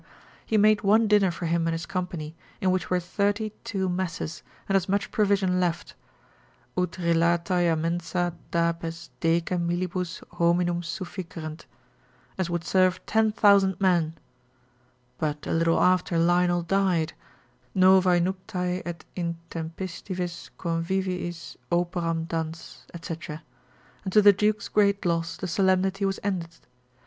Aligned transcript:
he 0.43 0.57
made 0.57 0.81
one 0.81 1.07
dinner 1.07 1.29
for 1.29 1.45
him 1.45 1.67
and 1.67 1.75
his 1.75 1.85
company, 1.85 2.35
in 2.59 2.71
which 2.71 2.89
were 2.89 2.99
thirty 2.99 3.51
two 3.63 3.87
messes 3.87 4.41
and 4.67 4.75
as 4.75 4.89
much 4.89 5.11
provision 5.11 5.59
left, 5.59 5.93
ut 6.75 6.93
relatae 6.97 7.71
a 7.71 7.75
mensa 7.75 8.33
dapes 8.49 9.11
decem 9.19 9.67
millibus 9.67 10.23
hominum 10.39 10.81
sufficerent, 10.81 11.67
as 12.35 12.49
would 12.49 12.63
serve 12.63 12.99
ten 13.05 13.31
thousand 13.31 13.79
men: 13.79 14.15
but 15.19 15.45
a 15.45 15.53
little 15.53 15.79
after 15.79 16.17
Lionel 16.17 16.63
died, 16.63 17.13
novae 17.75 18.19
nuptae 18.19 18.81
et 18.83 19.05
intempestivis 19.15 20.49
conviviis 20.57 21.57
operam 21.71 22.27
dans, 22.27 22.87
&c., 23.03 23.17
and 24.03 24.11
to 24.11 24.19
the 24.19 24.33
duke's 24.33 24.67
great 24.67 25.05
loss, 25.05 25.37
the 25.37 25.47
solemnity 25.47 26.03
was 26.05 26.19
ended. 26.23 26.57